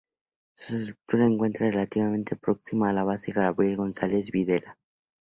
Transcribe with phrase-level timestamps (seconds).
[0.55, 4.79] Sus estructura encuentra relativamente próxima a la Base Gabriel González Videla.